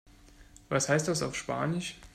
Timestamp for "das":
1.09-1.21